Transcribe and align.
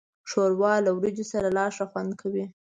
ښوروا 0.29 0.73
له 0.85 0.91
وریجو 0.97 1.25
سره 1.31 1.47
لا 1.57 1.65
خوند 1.91 2.11
کوي. 2.21 2.45